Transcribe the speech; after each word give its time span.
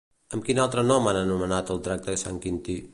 Amb 0.37 0.47
quin 0.47 0.61
altre 0.63 0.85
nom 0.93 1.11
han 1.11 1.21
anomenat 1.21 1.73
al 1.75 1.85
drac 1.89 2.05
de 2.09 2.21
Sant 2.27 2.43
Quintí? 2.47 2.83